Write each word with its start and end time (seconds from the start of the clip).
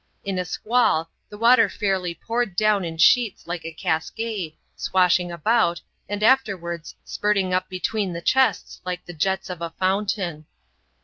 In 0.25 0.39
a 0.39 0.45
squall, 0.45 1.11
the 1.29 1.37
water 1.37 1.69
fairly 1.69 2.15
poured 2.15 2.55
down 2.55 2.83
in 2.83 2.97
sheets 2.97 3.45
like 3.45 3.63
a 3.63 3.71
cascade, 3.71 4.55
swashing 4.75 5.31
about, 5.31 5.79
and 6.09 6.23
afterwards 6.23 6.95
spirting 7.05 7.53
up 7.53 7.69
between 7.69 8.11
the 8.13 8.19
chests 8.19 8.81
like 8.83 9.05
the 9.05 9.13
jets 9.13 9.47
of 9.47 9.61
a 9.61 9.69
fountain. 9.77 10.47